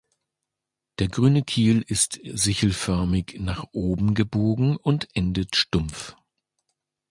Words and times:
Der 0.97 1.09
grüne 1.09 1.43
Kiel 1.43 1.83
ist 1.87 2.19
sichelförmig 2.25 3.37
nach 3.39 3.67
oben 3.71 4.15
gebogen 4.15 4.75
und 4.77 5.07
endet 5.15 5.55
stumpf. 5.55 6.15